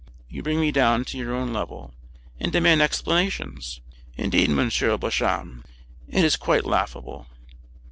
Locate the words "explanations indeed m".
2.81-4.69